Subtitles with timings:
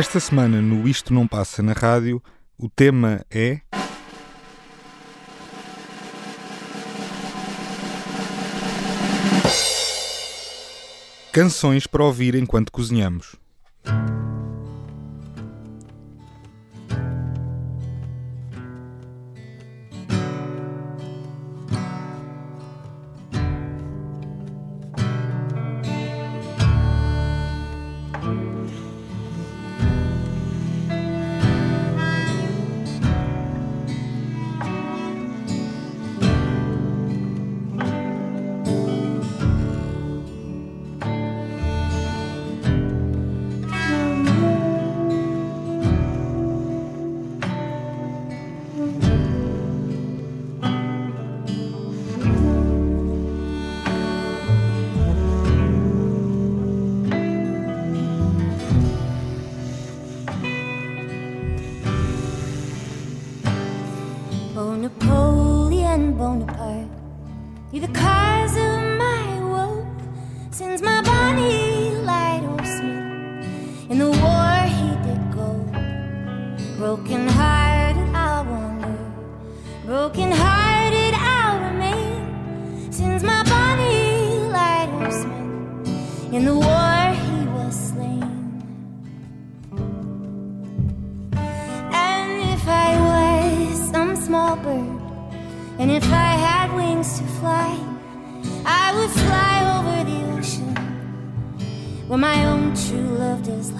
[0.00, 2.22] Esta semana no Isto Não Passa na Rádio,
[2.58, 3.60] o tema é.
[11.32, 13.36] Canções para ouvir enquanto cozinhamos.
[64.56, 66.88] Oh, Napoleon Bonaparte,
[67.70, 69.86] you're the cause of my woe.
[70.50, 71.69] Since my Bonnie
[96.02, 97.78] if I had wings to fly,
[98.64, 100.74] I would fly over the ocean
[102.08, 103.79] where my own true love does lie.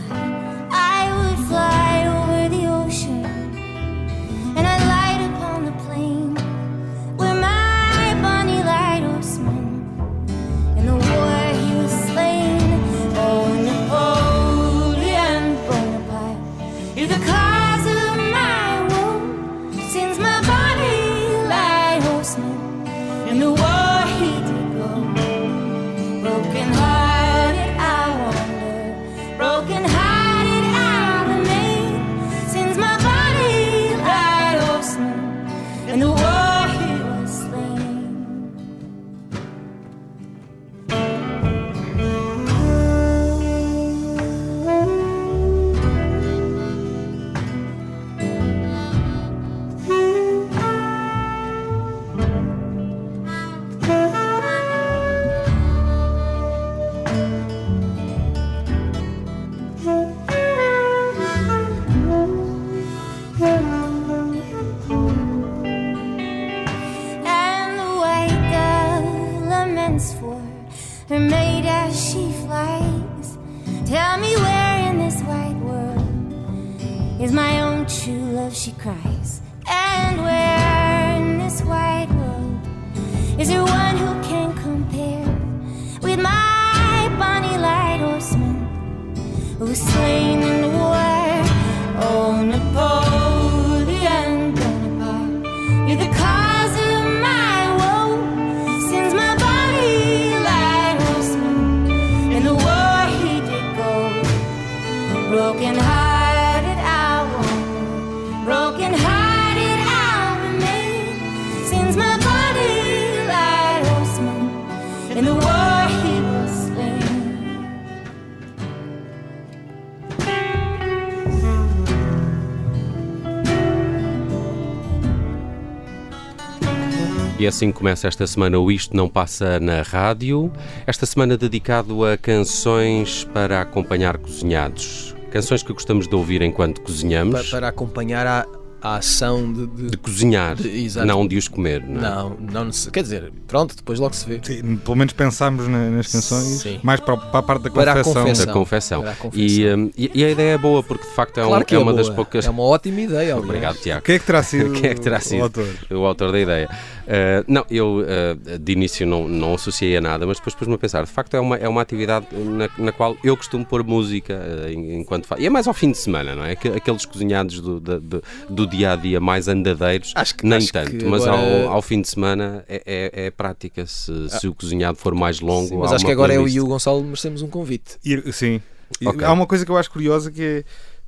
[127.41, 130.53] E assim começa esta semana o Isto Não Passa na Rádio.
[130.87, 135.17] Esta semana dedicado a canções para acompanhar cozinhados.
[135.31, 137.51] Canções que gostamos de ouvir enquanto cozinhamos.
[137.51, 138.47] para acompanhar a,
[138.83, 141.83] a ação de, de- De cozinhar, De- não de os comer.
[141.87, 142.03] Não é?
[142.03, 144.41] Não, não Quer dizer, pronto, depois logo se vê.
[144.43, 146.81] Sim, pelo menos pensámos na- nas canções, Sim.
[146.83, 148.15] mais para, para a parte da Para a confecção.
[148.23, 148.47] confecção.
[148.47, 149.01] Da confecção.
[149.03, 149.91] Para a E, confecção.
[149.97, 151.81] e- e a ideia é boa porque de facto é, um- claro que é é,
[151.81, 152.47] uma das poucas.
[152.47, 153.45] É uma ótima ideia, aliás.
[153.45, 154.03] Obrigado, Tiago.
[154.05, 155.43] Quem é que terá sido, Quem é que terá o sido?
[155.43, 155.69] autor?
[155.91, 156.69] o autor da ideia.
[157.11, 160.79] Uh, não, eu uh, de início não, não associei a nada, mas depois pus-me a
[160.79, 164.35] pensar, de facto é uma, é uma atividade na, na qual eu costumo pôr música
[164.35, 165.43] uh, en- enquanto faço.
[165.43, 166.53] E é mais ao fim de semana, não é?
[166.53, 170.73] Aqu- Aqueles cozinhados do, do, do dia a dia mais andadeiros, Acho que- nem acho
[170.73, 172.83] tanto, que mas agora- ao, ao fim de semana é,
[173.15, 173.85] é, é prática.
[173.87, 176.67] Se, se o cozinhado for mais longo, Sim, mas acho que agora eu e o
[176.67, 177.99] Gonçalo merecemos um convite.
[178.05, 178.61] E- sim.
[179.01, 179.25] E Ok.
[179.25, 180.65] Há uma coisa que eu acho curiosa que é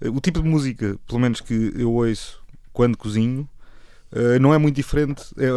[0.07, 2.41] eh, o tipo de música, pelo menos que eu ouço
[2.73, 3.49] quando cozinho,
[4.13, 5.23] Uh, não é muito diferente.
[5.39, 5.49] É,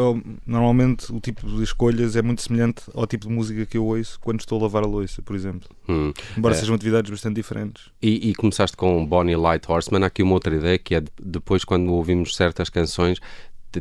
[0.45, 4.17] normalmente o tipo de escolhas é muito semelhante ao tipo de música que eu ouço
[4.21, 5.69] quando estou a lavar a louça, por exemplo.
[5.89, 6.13] Hum.
[6.37, 6.57] Embora É.
[6.57, 7.89] sejam atividades bastante diferentes.
[8.01, 10.03] E, e começaste com Bonnie Light Horseman.
[10.03, 13.19] Há aqui uma outra ideia que é de- depois, quando ouvimos certas canções,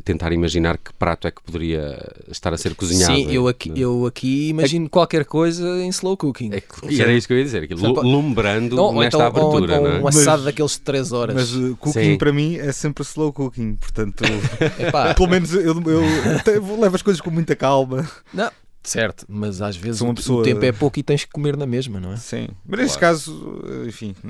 [0.01, 1.97] tentar imaginar que prato é que poderia
[2.31, 3.15] estar a ser cozinhado.
[3.15, 6.51] Sim, eu aqui, eu aqui imagino qualquer coisa em slow cooking.
[6.53, 9.83] É e era isso que eu ia dizer, aquilo, lumbrando Não, nesta então, abertura, ou,
[9.89, 10.01] não é?
[10.01, 11.35] um assado Mas- daqueles de 3 horas.
[11.35, 12.19] Mas uh, cooking Sim.
[12.19, 14.23] para mim é sempre slow cooking, portanto,
[15.17, 16.03] pelo menos eu, eu
[16.45, 18.09] te- levo as coisas com muita calma.
[18.33, 18.51] não,
[18.85, 21.67] certo, mas às vezes o- pessoa- o tempo é pouco e tens que comer na
[21.67, 22.17] mesma, não é?
[22.17, 22.49] Sim.
[22.67, 24.29] Mas neste caso, uh, enfim, uh,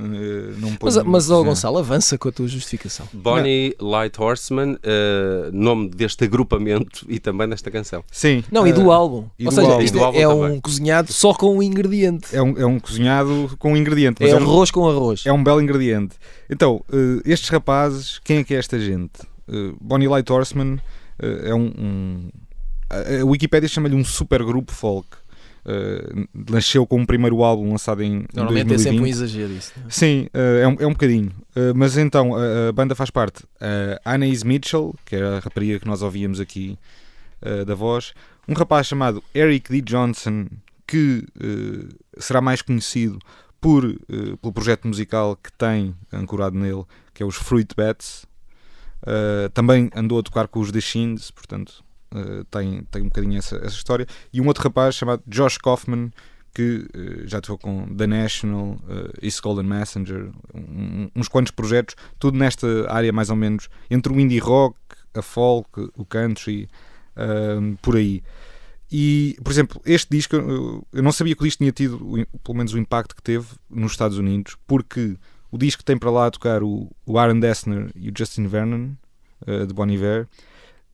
[0.61, 1.45] não me Mas, mas Sim.
[1.45, 3.07] Gonçalo, avança com a tua justificação.
[3.13, 8.05] Bonnie Light Horseman, eh, nome deste agrupamento e também desta canção.
[8.11, 8.43] Sim.
[8.51, 9.25] Não, e do uh, álbum.
[9.39, 9.83] e Ou do seja, álbum.
[9.85, 12.35] isto é, álbum é um cozinhado só com um ingrediente.
[12.35, 15.23] É um, é um cozinhado com ingrediente, mas É é, um, arroz com arroz.
[15.27, 16.17] é um belo ingrediente.
[16.49, 19.21] Então, uh, estes rapazes, quem é que é esta gente?
[19.49, 20.81] Uh, Bonnie Light Horseman uh,
[21.47, 21.73] é um.
[21.79, 22.29] um-
[22.95, 25.09] a a Wikipédia chama-lhe um super grupo folk.
[25.67, 28.83] Uh, nasceu com o primeiro álbum lançado em, Normalmente é 2020.
[28.85, 29.73] sempre um exagero isso.
[29.79, 29.91] não é?
[29.91, 31.33] Sim, eh, é, um, é um bocadinho.
[31.57, 33.45] Eh, mas então, a, a banda faz parte
[34.05, 36.79] a Anais Mitchell, que é a rapariga que nós ouvíamos aqui
[37.67, 38.15] da voz,
[38.49, 39.83] um rapaz chamado Eric D.
[39.83, 40.47] Johnson,
[40.87, 41.27] que
[42.17, 43.19] será mais conhecido
[43.61, 43.83] por,
[44.41, 48.25] pelo projeto musical que tem ancorado nele, que é os Fruit Bats.
[49.53, 51.84] Também andou a tocar com os The Shins, portanto,
[52.15, 54.07] eh, tem, tem um bocadinho essa, essa história.
[54.33, 56.11] E um outro rapaz chamado Josh Kaufman,
[56.55, 61.97] que eh, já tocou com The National, uh, East Golden Messenger, um- uns quantos projetos,
[62.19, 64.77] tudo nesta área mais ou menos entre o indie rock,
[65.15, 66.69] a folk, o country,
[67.17, 68.23] ahm, por aí.
[68.91, 71.99] E, por exemplo, este disco, eu, não sabia que o disco tinha tido,
[72.45, 75.17] pelo menos o impacto que teve nos Estados Unidos, porque
[75.51, 78.91] o disco tem para lá a tocar o, o Aaron Dessner e o Justin Vernon,
[79.67, 80.27] de Bon Iver,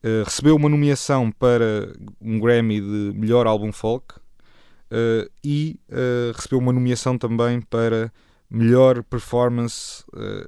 [0.03, 4.15] eh, recebeu uma nomeação para um Grammy de melhor álbum folk,
[4.93, 8.11] Uh, e uh, recebeu uma nomeação também para
[8.49, 10.03] melhor performance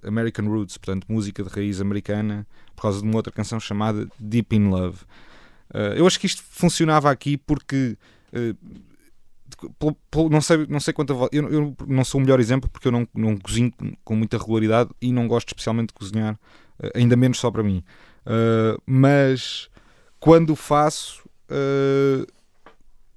[0.05, 2.45] American Roots, portanto, música de raiz americana,
[2.75, 4.97] por causa de uma outra canção chamada Deep in Love.
[5.95, 7.97] Eu acho que isto funcionava aqui porque.
[10.29, 12.89] não, sei, não sei quanto a vo- eu, eu não sou o melhor exemplo porque
[12.89, 13.71] eu não, não cozinho
[14.03, 16.37] com- muita regularidade e não gosto especialmente de cozinhar,
[16.93, 17.81] ainda menos só para mim.
[18.25, 19.69] Uh, mas
[20.19, 22.25] quando faço, uh,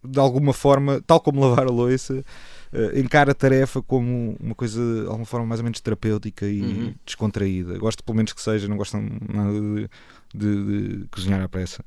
[0.06, 2.24] de alguma forma, tal como lavar a louça,
[2.72, 6.62] eh, encara a tarefa como uma coisa de alguma forma mais ou menos terapêutica e
[6.62, 6.94] Uhum.
[7.04, 7.76] descontraída.
[7.78, 9.88] Gosto pelo menos que seja, não gosto nada de,
[10.34, 11.84] de- de cozinhar à pressa.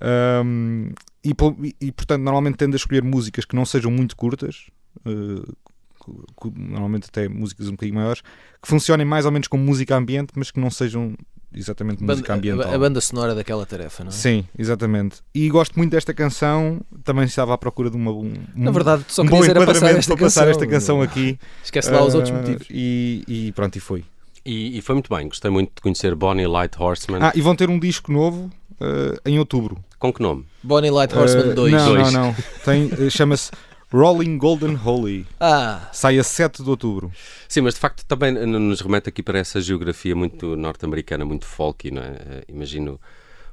[0.00, 0.92] Ahm,
[1.24, 1.34] e,
[1.80, 4.70] e- portanto, normalmente tendo a escolher músicas que não sejam muito curtas,
[5.04, 5.52] eh,
[5.98, 8.22] cu- cu- normalmente até músicas um bocadinho maiores,
[8.62, 11.14] que funcionem mais ou menos como música ambiente, mas que não sejam
[11.54, 12.72] exatamente música ambiental.
[12.74, 14.12] a, banda sonora daquela tarefa, não é?
[14.14, 15.16] Sim, exatamente.
[15.34, 16.80] E gosto muito desta canção.
[17.04, 19.70] Também estava à procura de uma, um, Na verdade, só um bom querias era passar
[19.72, 20.50] enquadramento esta para passar canção.
[20.62, 21.38] esta canção aqui.
[21.64, 22.66] Esquece lá os outros Ah, motivos.
[22.70, 24.04] E, e pronto, e foi.
[24.44, 27.18] E, e foi muito bem, gostei muito de conhecer Bonnie Light Horseman.
[27.22, 29.78] Ah, e vão ter um disco novo ah, em outubro.
[29.98, 30.46] Com que nome?
[30.62, 31.72] Bonnie Light Horseman Ah, 2.
[31.72, 32.12] Não, Dois.
[32.12, 32.36] não, não.
[33.06, 33.50] Eh, Chama-se
[33.92, 35.26] Rolling Golden Holy.
[35.40, 37.10] Ah, Sai a 7 de outubro.
[37.48, 41.90] Sim, mas de facto também nos remete aqui para essa geografia muito norte-americana, muito folky,
[41.90, 42.16] não é?
[42.26, 43.00] Eh, Imagino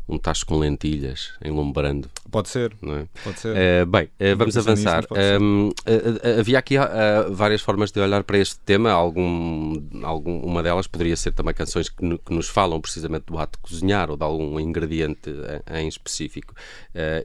[0.08, 3.06] um tacho com lentilhas, enlumbrando, Pode ser, não é?
[3.24, 3.56] pode ser.
[3.56, 4.96] Eh, bem, eh, vamos nisso, avançar.
[4.98, 5.42] mas pode ser.
[5.42, 8.92] Um, eh, havia aqui ah, várias formas de olhar para este tema.
[8.92, 13.38] Algum, algum, uma delas poderia ser também canções que, no- que nos falam precisamente do
[13.40, 15.30] ato de cozinhar ou de algum ingrediente
[15.72, 16.54] em, em específico.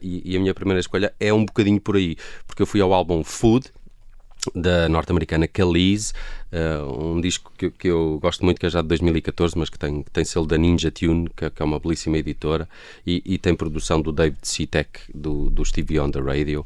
[0.01, 2.15] E, e a minha primeira escolha é um bocadinho por aí,
[2.47, 3.67] porque eu fui ao álbum Food
[4.55, 6.13] da norte-americana Khalees,
[6.51, 9.77] eh, um disco que, que eu gosto muito, que é já de 2014, mas que
[9.77, 12.67] tem, que tem selo da Ninja Tune, que, que é uma belíssima editora,
[13.05, 16.65] e, e tem produção do David Citek, do, do Stevie on the Radio.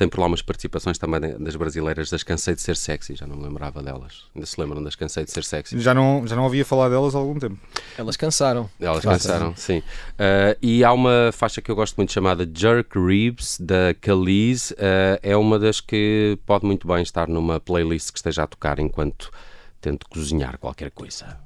[0.00, 3.36] Tem por lá umas participações também das brasileiras das Cansei de Ser Sexy, já não
[3.36, 4.24] me lembrava delas.
[4.34, 5.78] Ainda se lembram das Cansei de Ser Sexy?
[5.78, 7.58] Já não, já não havia falar delas há algum tempo.
[7.98, 8.70] elas cansaram.
[8.80, 9.80] Elas cansaram, sim.
[9.80, 14.70] Uh, e há uma faixa que eu gosto muito chamada Jerk Ribs, da Khalees.
[14.70, 18.78] Uh, é uma das que pode muito bem estar numa playlist que esteja a tocar
[18.78, 19.30] enquanto
[19.82, 21.38] tento cozinhar qualquer coisa.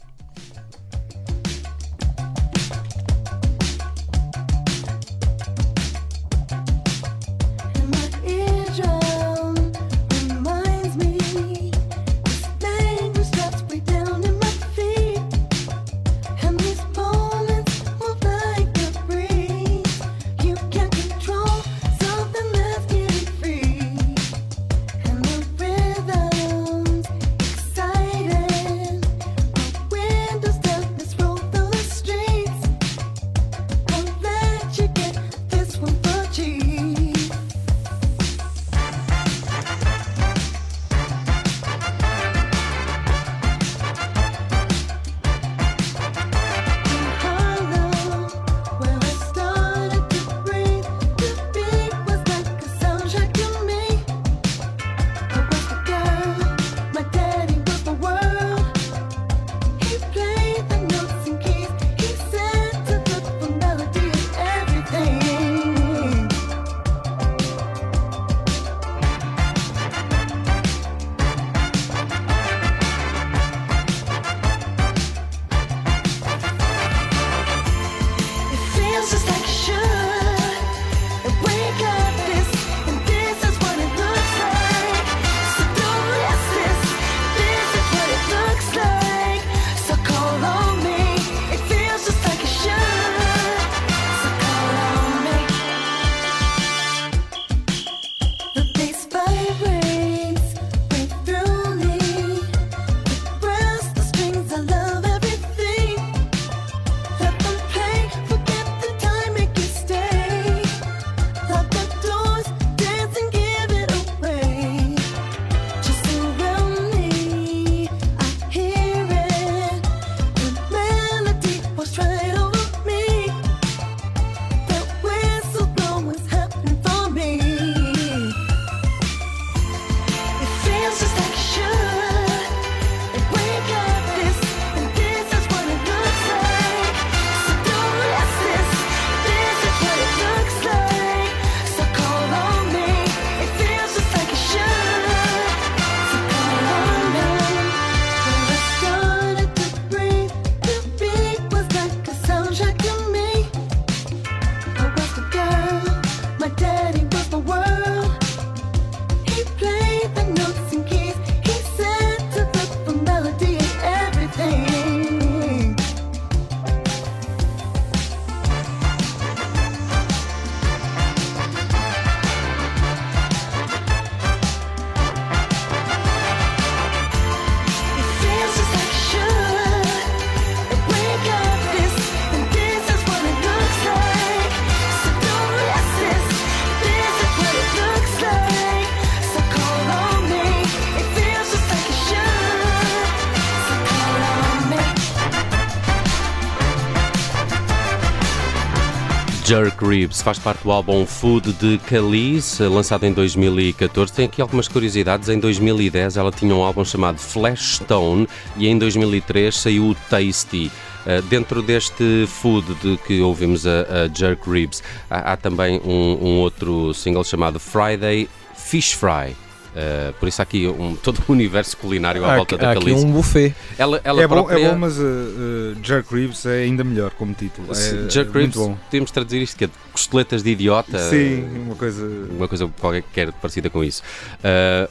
[199.85, 204.13] Ribs faz parte do álbum Food de Khalees, lançado em 2014.
[204.13, 205.29] Tem aqui algumas curiosidades.
[205.29, 208.27] Em 2010 ela tinha um álbum chamado Flash Stone
[208.57, 210.71] e em 2003 saiu o Tasty.
[211.07, 216.19] Uh, dentro deste food de que ouvimos a, a Jerk Ribs, há, há também um,
[216.21, 219.37] um outro single chamado Friday Fish Fry.
[219.75, 222.73] Uh, por isso há aqui um, todo um universo culinário à Há, volta da há
[222.73, 223.55] aqui um buffet.
[223.77, 224.65] Ela, ela É bom, própria...
[224.65, 227.69] é bom, mas uh, uh, Jerk Ribs é ainda melhor como título.
[227.73, 228.79] É, Jerk é Ribs, muito bom.
[228.85, 230.99] podemos traduzir isto que é de costeletas de idiota.
[231.11, 232.07] Sim, uma coisa.
[232.31, 234.03] uma coisa qualquer parecida com isso.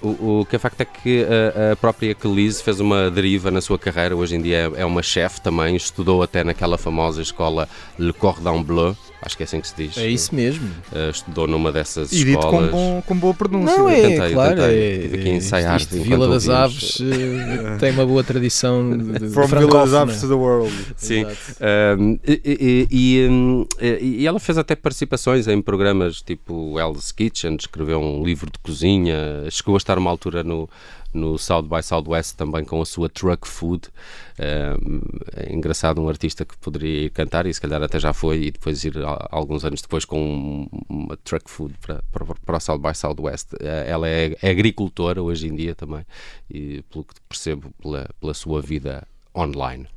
[0.01, 3.61] O, o que é facto é que a, a própria Kelise fez uma deriva na
[3.61, 4.15] sua carreira.
[4.15, 5.75] Hoje em dia é, é uma chefe também.
[5.75, 8.97] Estudou até naquela famosa escola Le Cordon Bleu.
[9.21, 9.97] Acho que é assim que se diz.
[9.97, 10.69] É isso mesmo.
[10.93, 12.71] Ah, estudou numa dessas E dito com, escolas.
[12.71, 13.77] bom, com boa pronúncia.
[13.77, 14.55] Não, é tentei, claro.
[14.55, 14.72] tentei.
[14.73, 17.01] É, aqui a ensaiar isto, enquanto Vila das ouvimos.
[17.01, 19.93] Aves eh, tem uma boa tradição de, de From Villa das.
[19.93, 20.73] Aves to the World.
[20.97, 21.25] Sim.
[21.25, 27.11] Um, e, e- e, um, e- e ela fez até participações em programas tipo Hell's
[27.11, 30.69] Kitchen, escreveu um livro de cozinha, chegou a estar uma altura no,
[31.13, 33.89] no South by Southwest também com a sua Truck Food.
[34.37, 38.51] É engraçado, um artista que poderia ir cantar e se calhar até já foi, e
[38.51, 38.93] depois ir
[39.29, 43.53] alguns anos depois com um- uma Truck Food para, para, para o South by Southwest.
[43.59, 46.05] Eh, Ela é, é agricultora hoje em dia também,
[46.49, 49.87] e pelo que percebo pela, pela sua vida online.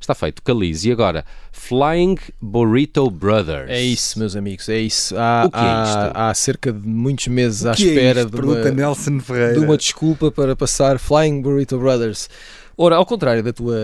[0.00, 0.88] Está feito, Calize.
[0.88, 3.68] E agora, Flying Burrito Brothers.
[3.68, 5.14] É isso, meus amigos, é isso.
[5.18, 6.16] Há, O que é há- isto?
[6.18, 8.30] há cerca de muitos meses à é espera isto?
[8.30, 9.54] de, uma, Pergunta Nelson Ferreira.
[9.54, 12.28] de uma desculpa para passar Flying Burrito Brothers.
[12.76, 13.76] Ora, ao contrário da tua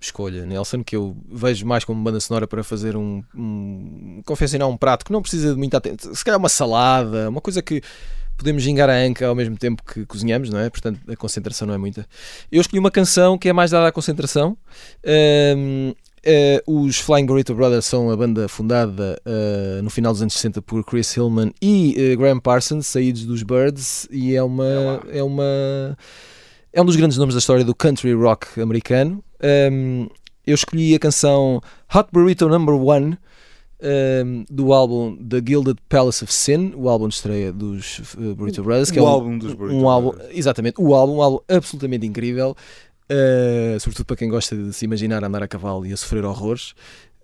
[0.00, 4.76] escolha, Nelson, que eu vejo mais como banda sonora para fazer um, um confeccionar um
[4.76, 7.82] prato que não precisa de muita atenção, se calhar uma salada, uma coisa que
[8.36, 10.70] podemos gingar a anca ao mesmo tempo que cozinhamos, não é?
[10.70, 12.06] Portanto, a concentração não é muita.
[12.50, 14.56] Eu escolhi uma canção que é mais dada à concentração.
[15.04, 15.94] Ahm,
[16.28, 20.60] eh, os Flying Burrito Brothers são a banda fundada eh, no final dos anos 60
[20.60, 25.96] por Chris Hillman e eh, Graham Parsons, saídos dos Birds, e é uma, é uma
[26.72, 29.22] é um dos grandes nomes da história do country rock americano.
[29.72, 30.08] Um,
[30.44, 31.60] eu escolhi a canção
[31.94, 33.16] Hot Burrito Number One
[33.80, 38.62] um, do álbum The Gilded Palace of Sin, o álbum de estreia dos uh, Burrito
[38.62, 40.38] Brothers, que o é um, álbum dos Burrito um álbum, Brothers.
[40.38, 42.56] exatamente, o álbum, um álbum absolutamente incrível,
[43.10, 46.74] uh, sobretudo para quem gosta de se imaginar andar a cavalo e a sofrer horrores.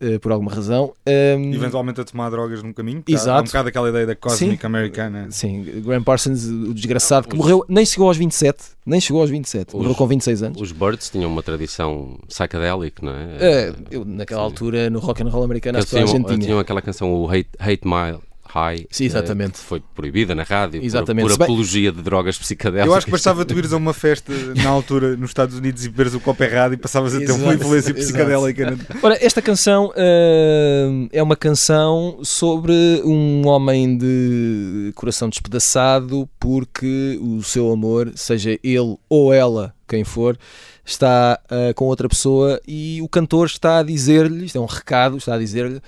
[0.02, 0.92] Uh, por alguma razão.
[1.06, 3.02] Um, Eventualmente a tomar drogas no caminho.
[3.06, 3.44] Há um Exato.
[3.46, 5.28] bocado aquela ideia da cósmica americana.
[5.30, 9.30] Sim, Graham Parsons, o desgraçado, que Os- morreu, nem chegou aos 27, nem chegou aos
[9.30, 10.60] 27, morreu Os- com 26 anos.
[10.60, 13.36] Os Birds tinham uma tradição psychedelic, não é?
[13.40, 14.44] É, eu, naquela sim.
[14.46, 16.38] altura, no rock and roll americano, acho que a tinham, gente tinha.
[16.38, 18.20] tinham aquela canção, o Hate, Hate Mile.
[18.54, 19.50] High, Sim, exatamente.
[19.50, 21.26] eh, que foi proibida na rádio por- Exatamente.
[21.28, 22.86] por, bem- apologia de drogas psicadélicas.
[22.86, 24.30] Eu acho que bastava tu ires a uma festa
[24.62, 27.54] na altura nos Estados Unidos e beberes o copo errado e passavas a ter uma
[27.54, 28.00] influência exato.
[28.04, 28.70] psicadélica.
[28.72, 32.72] na- Ora, esta canção ah, é uma canção sobre
[33.04, 40.36] um homem de coração despedaçado porque o seu amor, seja ele ou ela, quem for,
[40.84, 45.16] está ah, com outra pessoa e o cantor está a dizer-lhe, isto é um recado,
[45.16, 45.80] está a dizer-lhe.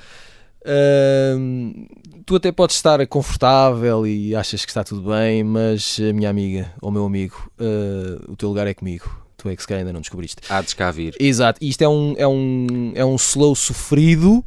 [2.27, 6.73] Tu até podes estar confortável e achas que está tudo bem, mas a minha amiga
[6.81, 9.23] ou meu amigo, ah, o teu lugar é comigo.
[9.37, 10.41] Tu é que se calhar ainda não descobriste.
[10.49, 11.15] Há de cá vir.
[11.21, 14.43] Exato, isto é um, é um, é um slow sofrido,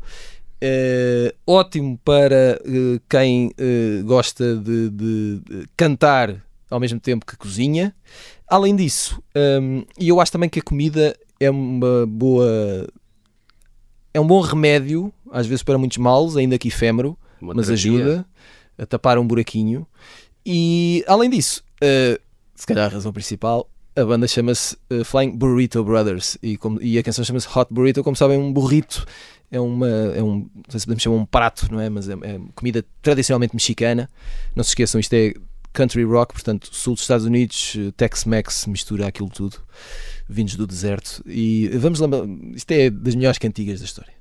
[0.59, 7.37] eh, ótimo para eh, quem eh, gosta de, de- de cantar ao mesmo tempo que
[7.37, 7.93] cozinha.
[8.47, 9.21] Além disso,
[9.99, 12.87] e eu acho também que a comida é uma boa.
[14.17, 17.91] É um bom remédio, às vezes para muitos males, ainda que efêmero, Uma mas terapia.
[17.91, 18.25] ajuda
[18.77, 19.85] a tapar um buraquinho.
[20.45, 22.19] E além disso, eh,
[22.55, 26.97] se calhar a razão principal, a banda chama-se eh, Flying Burrito Brothers e, como- e
[26.97, 28.03] a canção chama-se Hot Burrito.
[28.03, 29.05] Como sabem, um burrito
[29.51, 31.87] é, uma, é um, não sei se podemos chamar um prato, não é?
[31.89, 34.09] Mas é, é comida tradicionalmente mexicana.
[34.55, 35.33] Não se esqueçam, isto é
[35.73, 39.57] country rock, portanto, sul dos Estados Unidos, eh, Tex-Mex mistura aquilo tudo,
[40.27, 41.23] vindos do deserto.
[41.25, 44.13] E vamos lembrar, isto é das melhores cantigas da história.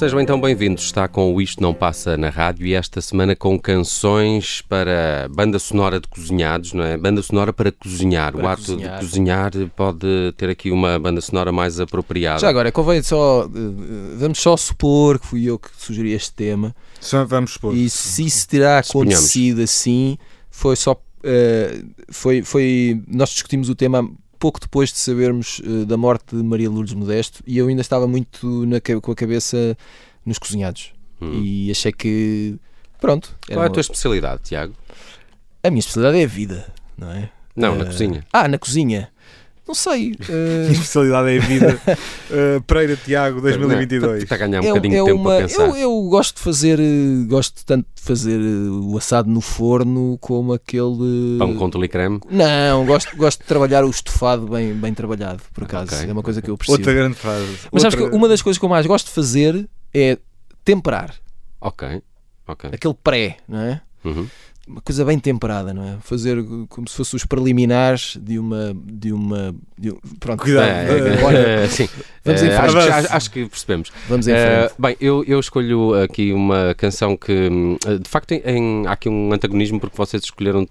[0.00, 0.84] Sejam então bem-vindos.
[0.84, 5.58] Está com o Isto Não Passa na Rádio e esta semana com canções para banda
[5.58, 6.96] sonora de cozinhados, não é?
[6.96, 8.32] Banda sonora para cozinhar.
[8.32, 8.98] Para o ato cozinhar.
[8.98, 12.38] de cozinhar pode ter aqui uma banda sonora mais apropriada.
[12.38, 13.44] Já agora, convém só.
[13.44, 16.74] eh, vamos só supor que fui eu que sugeri este tema.
[16.98, 17.76] Só vamos supor.
[17.76, 19.16] E se isso terá Suponhamos.
[19.16, 20.16] acontecido assim,
[20.50, 20.98] foi só.
[21.22, 24.10] eh, foi, foi, nós discutimos o tema
[24.40, 28.08] pouco depois de sabermos eh, da morte de Maria Lourdes Modesto e eu ainda estava
[28.08, 29.76] muito na com a cabeça
[30.26, 30.92] nos cozinhados.
[31.20, 31.40] Hum.
[31.42, 32.56] E achei que.
[33.00, 33.36] Pronto.
[33.46, 34.74] Qual é a tua especialidade, Tiago?
[35.62, 37.30] a minha especialidade é a vida, não é?
[37.54, 38.26] Não, na Eh, cozinha.
[38.32, 39.10] Ah, na cozinha.
[39.70, 40.16] Não sei.
[40.18, 41.80] A especialidade é a vida.
[41.86, 44.24] Uh, Pereira Tiago 2022.
[44.24, 45.62] Está a ganhar um é, bocadinho é de tempo uma, para pensar.
[45.62, 50.52] eu, eu gosto de fazer, eh, gosto tanto de fazer o assado no forno como
[50.52, 51.38] aquele.
[51.38, 52.18] Pão com tule e creme.
[52.28, 55.94] Não, gosto, gosto de trabalhar o estofado bem, bem trabalhado, por acaso.
[55.94, 56.08] Ok.
[56.08, 56.78] É uma coisa que eu percebo.
[56.78, 57.46] Outra grande frase.
[57.70, 60.18] Mas sabes Outra- que uma das coisas que eu mais gosto de fazer é
[60.64, 61.14] temperar.
[61.60, 62.02] Ok.
[62.44, 62.70] Ok.
[62.72, 63.80] Aquele pré, não é?
[64.04, 64.26] Uhum.
[64.70, 65.96] Uma coisa bem temperada, não é?
[66.00, 68.72] Fazer como se fossem os preliminares de uma.
[68.84, 70.64] De uma de um- pronto, Cuidado.
[70.68, 71.88] É, Eh, é, Olha, é, sim.
[72.24, 72.76] vamos em Eh, frente.
[72.76, 73.90] acho, acho- acho que percebemos.
[74.08, 74.74] vamos em Eh, frente.
[74.78, 79.08] bem, eu, eu escolho aqui uma canção que, hum, de facto, em- em- há aqui
[79.08, 80.68] um antagonismo porque vocês escolheram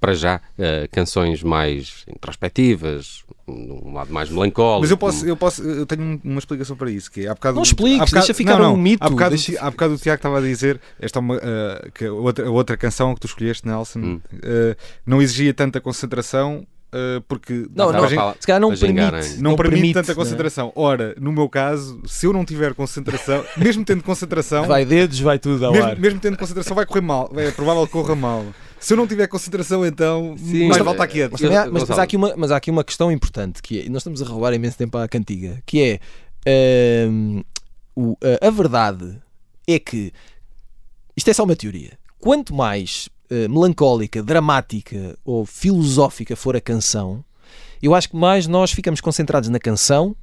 [0.00, 4.80] para já eh, canções mais introspectivas, um lado mais melancólico.
[4.82, 7.34] Mas eu posso, eu posso, eu tenho um- uma explicação para isso, que é há
[7.34, 9.70] bocado, Não expliques, há bocado- deixa ficar não, um não, mito, Há bocado, deixa- há
[9.70, 12.76] bocado o Tiago estava a dizer, esta é uma, uh, que a outra, a outra
[12.76, 14.20] canção que tu escolheste, Nelson, Hum.
[14.34, 14.76] uh,
[15.06, 19.40] não exigia tanta concentração uh, porque Não, Não, não, fala- se calhar não permite.
[19.40, 20.14] não, permite, tanta não é?
[20.16, 20.72] concentração.
[20.74, 25.38] Ora, no meu caso, se eu não tiver concentração, mesmo tendo concentração, Vai dedos, vai
[25.38, 25.96] tudo ao mesmo, ar.
[25.98, 27.30] mesmo tendo concentração, vai correr mal.
[27.36, 28.44] É provável que corra mal.
[28.80, 31.32] Se eu não tiver concentração, então Sim, mais mas- vale estar quieto.
[31.32, 33.62] Mas, também há, Eu- mas, mas há aqui uma, mas há aqui uma questão importante
[33.62, 36.00] que é, nós estamos a roubar imenso tempo à cantiga, que
[36.46, 37.42] é hum,
[37.94, 39.18] o- a, a verdade
[39.68, 40.12] é que
[41.16, 41.92] isto é só uma teoria.
[42.18, 47.24] Quanto mais eh, melancólica, dramática ou filosófica for a canção,
[47.82, 50.16] eu acho que mais nós ficamos concentrados na canção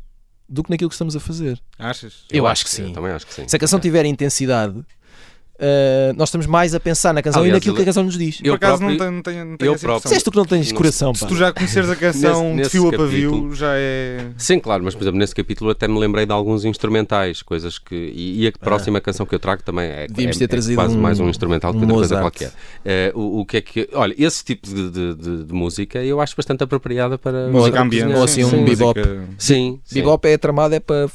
[0.49, 1.59] do que naquilo que estamos a fazer.
[1.77, 2.23] Achas?
[2.31, 2.83] Eu acho que sim.
[2.87, 3.47] Eu também acho que sim.
[3.47, 4.83] Se a canção tiver intensidade,
[5.59, 8.17] eh, nós estamos mais a pensar na canção Aliás, e naquilo que a canção nos
[8.17, 8.37] diz.
[8.37, 10.09] Por Eu acaso próprio- não tenho, não tenho, não tenho eu essa próprio- impressão.
[10.09, 11.19] Se és tu que não tens Não- coração, pá.
[11.19, 14.27] Se tu já conheceres a canção Nesse- de fio a pavio, já é.
[14.37, 17.95] Sim, claro, mas por exemplo, nesse capítulo até me lembrei de alguns instrumentais, coisas que.
[17.95, 20.75] E, e a próxima canção que eu trago também é, Devíamos é- ter é trazido
[20.75, 22.51] quase um- mais um instrumental que um outra coisa qualquer.
[22.85, 23.89] Eh, o, o que é que.
[23.93, 27.47] Olha, esse tipo de, de- de- de música eu acho bastante apropriada para.
[27.49, 28.13] Música ambiente.
[28.15, 28.99] Ou assim, um sim, bebop.
[28.99, 29.95] música- Sim, sim.
[29.95, 31.05] Bebop é tramado, é para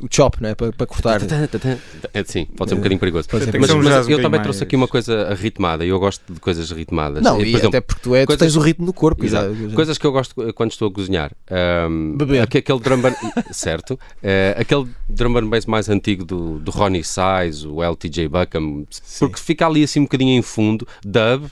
[0.00, 0.54] o chop, não é?
[0.54, 1.20] Para, para cortar.
[2.12, 3.28] É, sim, pode ser um bocadinho perigoso.
[3.66, 6.32] Mas, um mas um eu também mais- trouxe aqui uma coisa ritmada e eu gosto
[6.32, 7.22] de coisas ritmadas.
[7.22, 8.92] Não, E, e por exemplo, até porque tu, é, tu coisas- tens o ritmo no
[8.92, 9.24] corpo.
[9.24, 9.50] Exato.
[9.52, 9.74] exato.
[9.74, 11.32] Coisas que eu gosto quando estou a cozinhar.
[11.50, 12.42] Ahm, Beber.
[12.42, 13.14] aque- Aquele drum and,
[13.52, 13.98] certo.
[14.22, 18.84] Eh, aquele drum and bass mais antigo do, do Ronnie Size, o LTJ Buckham,
[19.18, 20.86] porque fica ali assim um bocadinho em fundo.
[21.04, 21.46] Dub.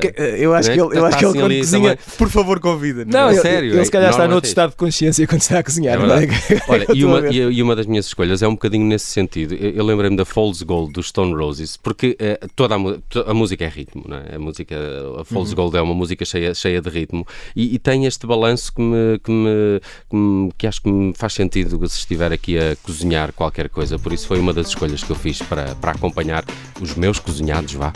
[0.00, 0.74] Que- Eu acho né?
[0.74, 1.96] que ele, eu Tá acho que ele assim quando ali cozinha.
[1.96, 2.16] também.
[2.18, 3.12] Por favor, convida-nos.
[3.14, 5.40] Não, É ele, sério, ele é se calhar está noutro é estado de consciência quando
[5.40, 5.94] está a cozinhar.
[6.00, 6.26] É não é?
[6.68, 9.54] Olha, e uma, e, uma das minhas escolhas é um bocadinho nesse sentido.
[9.54, 13.64] Eu, eu lembrei-me da Fool's Gold dos Stone Roses, porque eh, toda a, a música
[13.64, 14.34] é ritmo, não é?
[14.34, 14.76] A música,
[15.20, 15.56] a Fool's Uhum.
[15.56, 19.18] Gold é uma música cheia, cheia de ritmo e, e tem este balanço que me,
[19.24, 23.32] que me, que me- que acho que me faz sentido se estiver aqui a cozinhar
[23.32, 23.98] qualquer coisa.
[23.98, 26.44] Por isso foi uma das escolhas que eu fiz para, para acompanhar
[26.80, 27.92] os meus cozinhados, vá.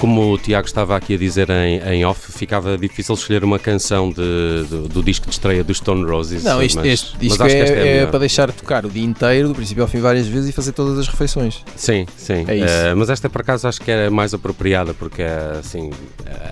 [0.00, 4.10] Como o Tiago estava aqui a dizer em, em off, ficava difícil escolher uma canção
[4.10, 6.44] de- do, do disco de estreia dos Stone Roses.
[6.44, 8.10] Não, este, mas, este mas é, é melhor.
[8.10, 10.98] para deixar tocar o dia inteiro, do princípio ao fim, várias vezes e fazer todas
[11.00, 11.64] as refeições.
[11.74, 12.44] Sim, sim.
[12.46, 12.66] É isso.
[12.68, 15.22] Eh, mas esta por acaso acho que era mais apropriada porque
[15.58, 15.90] assim,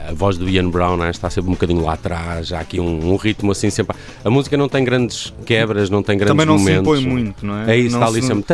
[0.09, 3.13] a voz do Ian Brown né, está sempre um bocadinho lá atrás, há aqui um,
[3.13, 3.97] um ritmo assim sempre.
[4.25, 7.61] A música não tem grandes quebras, não tem grandes Também não se impõe muito, não
[7.63, 7.75] é?
[7.75, 8.45] É isso, não está ali se- sempre.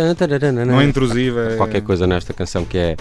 [0.67, 1.41] Não é intrusiva.
[1.53, 2.97] é- qualquer coisa nesta canção que é,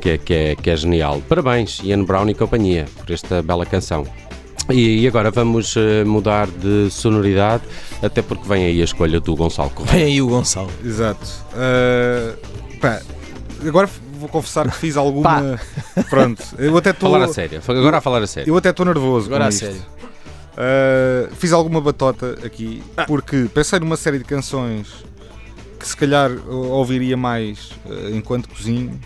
[0.00, 1.22] que é, que é, que é genial.
[1.28, 4.06] Parabéns, Ian Brown e companhia, por esta bela canção.
[4.70, 7.62] E, e agora vamos eh, mudar de sonoridade,
[8.02, 10.04] até porque vem aí a escolha do Gonçalo Correia.
[10.04, 10.70] Vem aí o Gonçalo.
[10.82, 11.26] Exato.
[11.52, 12.34] Ah,
[12.80, 13.02] pá,
[13.66, 15.60] agora vou confessar que fiz alguma.
[16.08, 17.10] Pronto, eu até estou.
[17.10, 18.50] Falar a sério, agora a falar a sério.
[18.50, 19.26] Eu até estou nervoso.
[19.26, 19.66] Agora com a isto.
[19.66, 19.82] sério.
[20.54, 25.04] Uh, fiz alguma batota aqui porque pensei numa série de canções
[25.80, 28.98] que se calhar uh, ouviria mais uh, enquanto cozinho,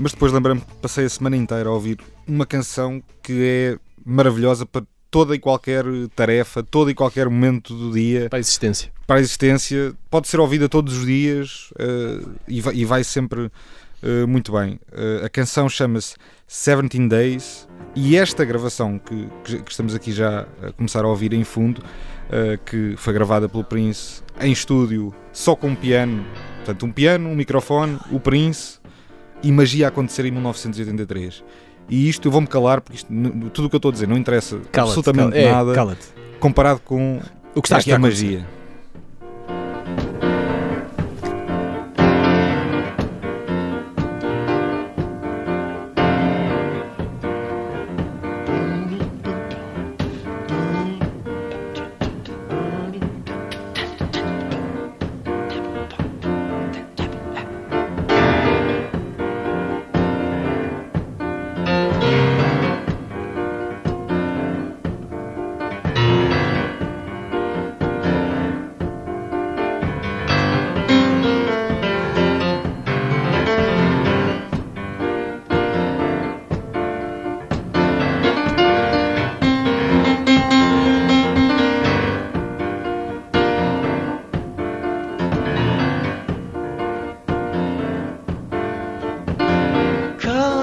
[0.00, 4.64] mas depois lembrei-me que passei a semana inteira a ouvir uma canção que é maravilhosa
[4.66, 5.84] para toda e qualquer
[6.14, 8.92] tarefa, todo e qualquer momento do dia, Para a existência.
[9.06, 9.92] para a existência.
[10.08, 14.78] Pode ser ouvida todos os dias uh, e, vai, e vai sempre uh, muito bem.
[14.92, 16.14] Uh, a canção chama-se
[16.48, 21.32] 17 Days e esta gravação que, que- que estamos aqui já a começar a ouvir
[21.32, 21.82] em fundo,
[22.66, 26.24] que foi gravada pelo Prince em estúdio, só com um piano,
[26.58, 28.78] portanto, um piano, um microfone, o Prince
[29.42, 31.42] e magia a acontecer em 1983.
[31.88, 33.08] E isto eu vou-me calar, porque isto,
[33.52, 36.06] tudo o que eu estou a dizer não interessa absolutamente cala- é, nada Cala-te.
[36.38, 37.20] comparado com
[37.54, 38.46] O que está aqui esta magia.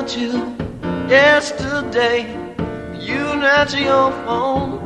[0.08, 0.56] Called you
[1.10, 2.22] yesterday.
[3.00, 4.80] You not your phone.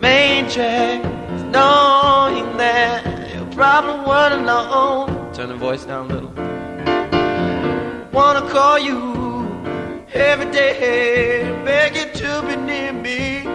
[0.00, 1.02] Major,
[1.50, 5.32] knowing that you probably weren't alone.
[5.32, 6.32] Turn the voice down a little.
[8.12, 8.98] Wanna call you
[10.12, 13.46] every day, beg you to be near me.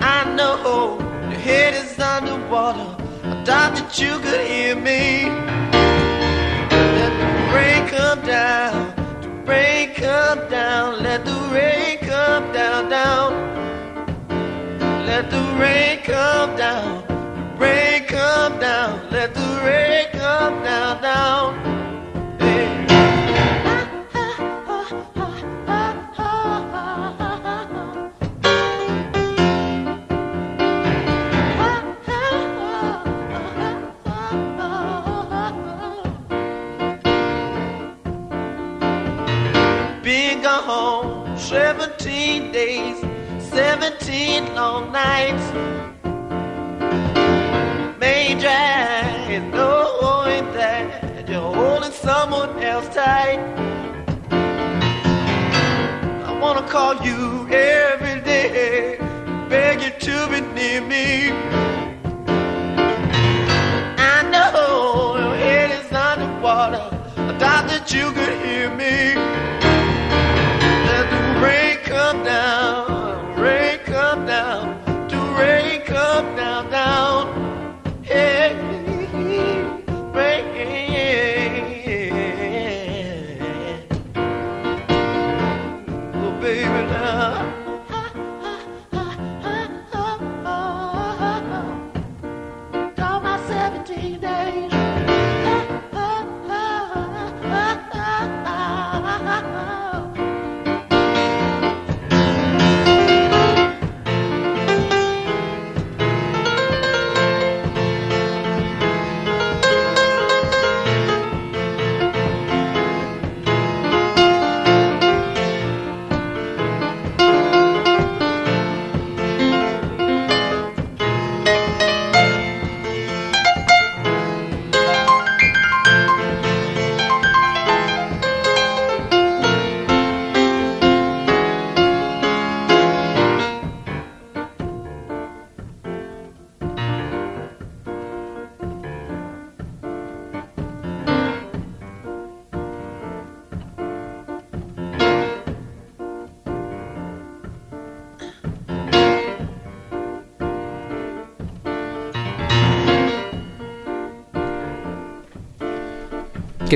[0.00, 0.98] I know
[1.30, 2.96] your head is underwater.
[3.24, 5.85] I thought that you could hear me.
[7.56, 8.92] Rain come down,
[9.22, 13.32] the rain come down, let the rain come down, down.
[15.06, 21.75] Let the rain come down, the rain come down, let the rain come down, down.
[41.48, 42.96] 17 days,
[43.38, 45.44] 17 long nights.
[48.00, 53.38] Major, and knowing that you're holding someone else tight.
[56.28, 58.98] I wanna call you every day,
[59.48, 61.30] beg you to be near me.
[64.14, 66.90] I know your head is underwater.
[67.16, 69.35] I thought that you could hear me.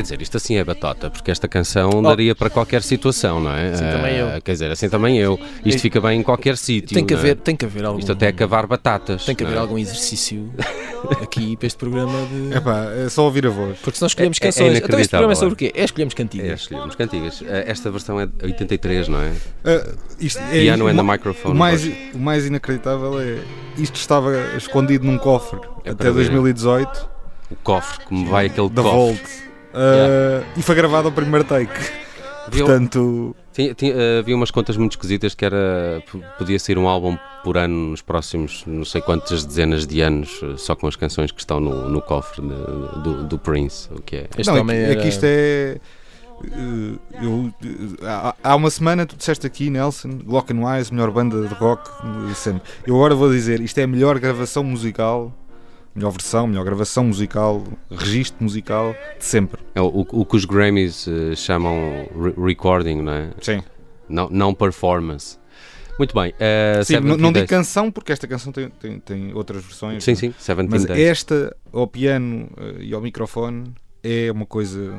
[0.01, 3.69] Quer dizer, isto assim é batota, porque esta canção daria para qualquer situação, não é?
[3.73, 4.29] Assim também eu.
[4.29, 5.39] Ah, Quer dizer, assim também eu.
[5.63, 6.95] Isto fica bem em qualquer sítio.
[6.95, 7.17] Tem que, é?
[7.19, 7.99] haver, tem que haver algum.
[7.99, 9.27] Isto até é cavar batatas.
[9.27, 9.59] Tem que haver é?
[9.59, 10.51] algum exercício
[11.23, 12.57] aqui para este programa de.
[12.57, 13.79] Epá, é só ouvir a voz.
[13.83, 14.79] Porque se nós escolhemos É- é canções.
[14.79, 15.71] então este programa é sobre o quê?
[15.75, 16.61] É escolhemos É, cantigas.
[16.63, 17.43] escolhemos cantigas.
[17.47, 19.33] Ah, Esta versão é de 83, não é?
[19.67, 19.87] Ah,
[20.19, 21.55] isto é, Piano and the microphone.
[21.55, 21.85] o mais,
[22.15, 23.37] o mais inacreditável é
[23.77, 26.31] isto estava escondido num cofre É até para ver.
[26.31, 27.07] 2018
[27.51, 28.97] O cofre, como vai aquele da cofre.
[28.97, 31.73] Volt Ah, e foi gravado ao primeiro take.
[32.47, 36.03] Havia- Portanto, Tinha- tinha- eh, havia umas contas muito esquisitas que era
[36.39, 40.55] podia ser um álbum por ano nos próximos não sei quantas dezenas de anos, eh,
[40.57, 44.17] só com as canções que estão no, no cofre de- do, do Prince, o que
[44.17, 44.29] é.
[44.39, 45.77] Este não, é, homem que, é era- que isto é.
[46.45, 51.11] eh, eu, eh, há, há uma semana tu disseste aqui, Nelson, Glock and Wise, melhor
[51.11, 51.89] banda de rock
[52.35, 52.63] sempre.
[52.87, 55.33] Eu agora vou dizer, isto é a melhor gravação musical,
[55.95, 59.61] melhor versão, melhor gravação musical, registro musical de sempre.
[59.75, 63.31] É o, o que os Grammys eh, chamam re- recording, não é?
[63.41, 63.63] Sim.
[64.09, 65.39] Não, não performance.
[65.99, 66.33] Muito bem.
[66.41, 70.03] eh, Sim, não, 17 não digo canção porque esta canção tem, tem, tem outras versões.
[70.03, 70.21] Sim, não é?
[70.21, 71.01] sim, 17 Mas Days.
[71.01, 73.73] esta ao piano eh, e ao microfone
[74.03, 74.95] é uma coisa.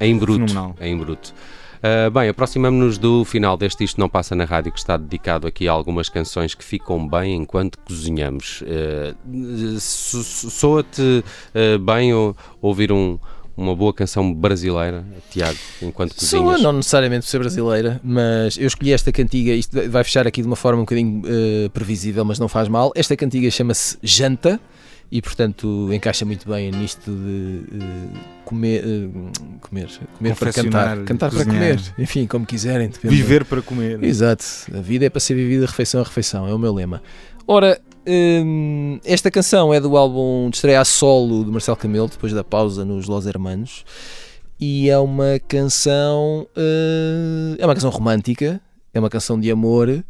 [0.00, 0.38] É em bruto.
[0.46, 0.74] Fenomenal.
[0.80, 1.34] É em bruto.
[1.88, 5.68] Ah, bem, aproximamos-nos do final deste Isto Não Passa na Rádio, que está dedicado aqui
[5.68, 8.64] a algumas canções que ficam bem enquanto cozinhamos.
[9.78, 11.22] So- Soa-te
[11.54, 13.18] ah, bem ou- ouvir um-
[13.56, 16.60] uma boa canção brasileira, Tiago, enquanto Soa, cozinhas?
[16.62, 19.52] não necessariamente por ser brasileira, mas eu escolhi esta cantiga.
[19.52, 22.90] Isto vai fechar aqui de uma forma um bocadinho eh, previsível, mas não faz mal.
[22.96, 24.60] Esta cantiga chama-se Janta
[25.10, 29.08] e, portanto, encaixa muito bem nisto de eh, comer, eh,
[29.60, 29.88] comer,
[30.18, 31.76] comer para cantar, cantar para cozinhar.
[31.76, 32.90] comer, enfim, como quiserem.
[33.02, 34.02] Viver para comer.
[34.02, 34.44] Exato,
[34.74, 37.02] a vida é para ser vivida refeição a refeição, é o meu lema.
[37.46, 42.32] Ora, hum, esta canção é do álbum de estreia a solo de Marcelo Camelo, depois
[42.32, 43.84] da pausa nos Los Hermanos,
[44.58, 48.60] e é uma canção, eh, é uma canção romântica,
[48.92, 50.04] é uma canção de amor,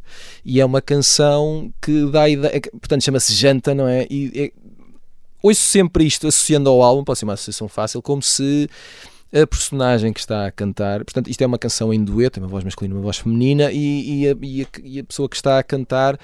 [0.44, 4.06] e é uma canção que dá a ideia, é portanto chama-se Janta, não é?
[4.08, 4.65] E é,
[5.46, 8.68] ouço sempre isto associando ao álbum, pode ser uma associação fácil, como se
[9.32, 12.64] a personagem que está a cantar, portanto, isto é uma canção em dueto, uma voz
[12.64, 15.58] masculina e uma voz feminina, e, e a, e a- e a pessoa que está
[15.58, 16.18] a cantar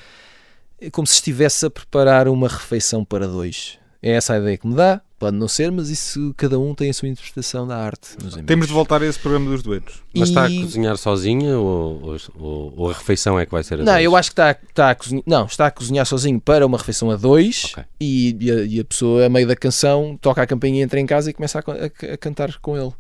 [0.80, 3.78] é como se estivesse a preparar uma refeição para dois.
[4.02, 6.90] É essa a ideia que me dá, pode não ser, mas isso cada um tem
[6.90, 8.16] a sua interpretação da arte.
[8.44, 10.02] Temos de voltar a esse programa dos duetos.
[10.12, 13.84] Mas está a cozinhar sozinha ou, ou- ou a refeição é que vai ser a
[13.84, 14.04] Não, dois?
[14.04, 17.08] eu acho que está, está, a cozinhar, não, está a cozinhar sozinho para uma refeição
[17.08, 17.84] a dois Ok.
[18.00, 21.06] e, e a, e a pessoa, a meio da canção, toca a campainha, entra em
[21.06, 22.92] casa e começa a, a- a cantar com ele.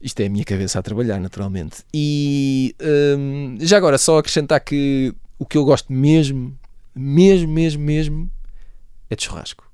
[0.00, 1.78] Isto é a minha cabeça a trabalhar, naturalmente.
[1.92, 2.72] E
[3.18, 6.56] hum, já agora, só acrescentar que o que eu gosto mesmo,
[6.94, 8.30] mesmo, mesmo, mesmo,
[9.10, 9.67] é de churrasco.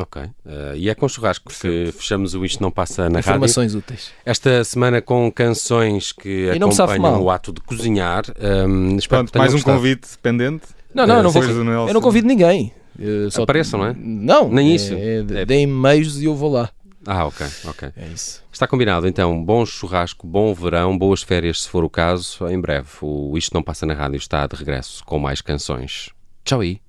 [0.00, 0.22] Ok.
[0.46, 3.30] Ah, e é com churrasco que fechamos o Isto Não Passa na Rádio.
[3.30, 4.10] Informações úteis.
[4.24, 8.24] Esta semana com canções que E acompanham o ato de cozinhar.
[8.66, 9.76] Hum, espero Pronto, mais um gostado.
[9.78, 10.66] convite pendente.
[10.94, 11.88] Não, não, eu não, vou, Depois do Nelson.
[11.88, 12.72] eu não convido ninguém.
[12.98, 13.94] Eu só- Apareçam, não é?
[13.96, 14.94] Não, Nem é- isso.
[14.94, 16.70] É, É- Deem meios e eu vou lá.
[17.06, 17.88] Ah, ok, ok.
[17.96, 18.42] É isso.
[18.52, 19.42] Está combinado, então.
[19.44, 22.46] Bom churrasco, bom verão, boas férias, se for o caso.
[22.48, 26.10] Em breve, o Isto Não Passa na Rádio está de regresso com mais canções.
[26.44, 26.80] Tchau aí.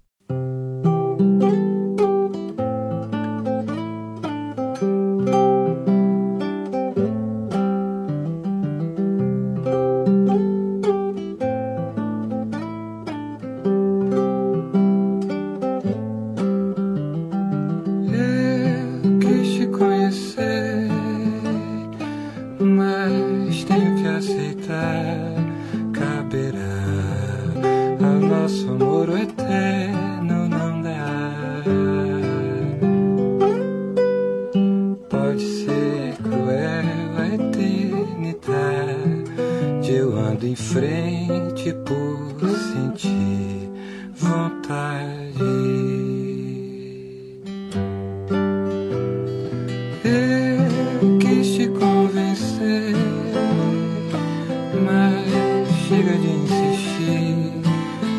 [55.87, 57.35] Chega de insistir.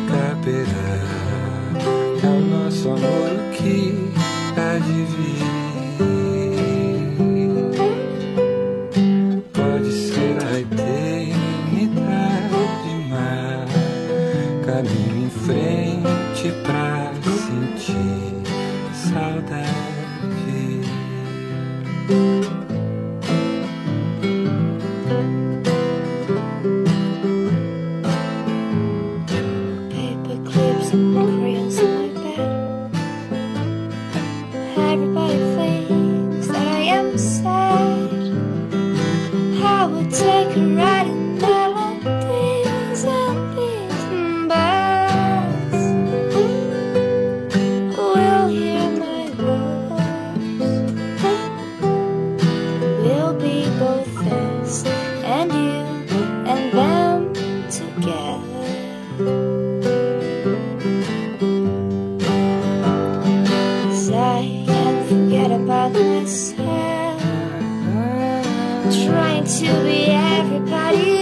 [0.07, 0.93] Caberá
[2.27, 4.11] ao nosso amor o que
[4.57, 5.50] há de vir.
[70.59, 71.20] Be